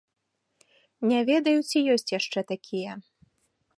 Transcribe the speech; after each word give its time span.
Не 1.11 1.19
ведаю, 1.29 1.55
ці 1.69 1.77
ёсць 1.97 2.13
яшчэ 2.19 2.39
такія. 2.53 2.91